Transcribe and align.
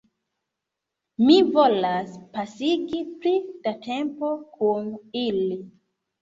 Mi 1.27 1.35
volas 1.57 2.15
pasigi 2.37 3.03
pli 3.19 3.35
da 3.67 3.75
tempo 3.85 4.33
kun 4.57 4.91
ili 5.27 5.61